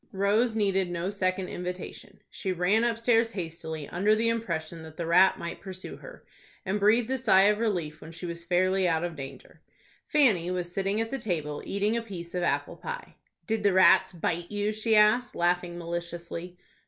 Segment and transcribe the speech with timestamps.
[0.13, 2.19] Rose needed no second invitation.
[2.31, 6.25] She ran upstairs hastily, under the impression that the rat might pursue her,
[6.65, 9.61] and breathed a sigh of relief when she was fairly out of danger.
[10.07, 13.15] Fanny was sitting at the table, eating a piece of apple pie.
[13.45, 16.57] "Did the rats bite you?" she asked, laughing maliciously.